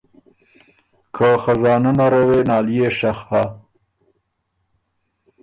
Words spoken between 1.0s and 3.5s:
که خزانۀ نره وې ناليې شخ هۀ۔